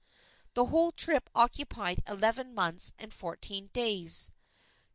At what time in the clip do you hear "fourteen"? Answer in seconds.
3.13-3.69